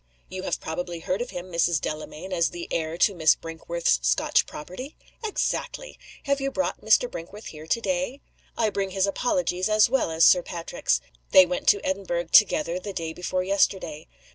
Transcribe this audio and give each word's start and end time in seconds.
"You 0.29 0.41
have 0.41 0.59
probably 0.59 1.01
heard 1.01 1.21
of 1.21 1.29
him, 1.29 1.51
Mrs. 1.51 1.79
Delamayn, 1.79 2.33
as 2.33 2.49
the 2.49 2.67
heir 2.71 2.97
to 2.97 3.13
Miss 3.13 3.35
Brinkworth's 3.35 3.99
Scotch 4.01 4.47
property?" 4.47 4.95
"Exactly! 5.23 5.99
Have 6.23 6.41
you 6.41 6.49
brought 6.49 6.81
Mr. 6.81 7.07
Brinkworth 7.07 7.49
here 7.49 7.67
to 7.67 7.79
day?" 7.79 8.19
"I 8.57 8.71
bring 8.71 8.89
his 8.89 9.05
apologies, 9.05 9.69
as 9.69 9.91
well 9.91 10.09
as 10.09 10.25
Sir 10.25 10.41
Patrick's. 10.41 11.01
They 11.29 11.45
went 11.45 11.67
to 11.67 11.85
Edinburgh 11.85 12.29
together 12.31 12.79
the 12.79 12.93
day 12.93 13.13
before 13.13 13.43
yesterday. 13.43 14.07